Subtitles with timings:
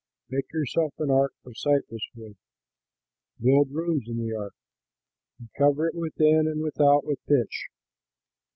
[0.31, 2.35] Make yourself an ark of cypress wood.
[3.39, 4.55] Build rooms in the ark,
[5.37, 7.67] and cover it within and without with pitch.